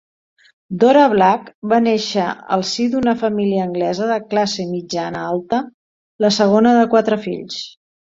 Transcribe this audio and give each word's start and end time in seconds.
Dora 0.83 1.01
Black 1.09 1.49
va 1.73 1.77
néixer 1.87 2.23
al 2.55 2.63
si 2.69 2.85
d'una 2.93 3.13
família 3.23 3.59
anglesa 3.69 4.07
de 4.13 4.15
classe 4.31 4.65
mitjana-alta, 4.71 5.61
la 6.27 6.33
segona 6.39 6.73
de 6.79 6.89
quatre 6.95 7.19
fills. 7.27 7.61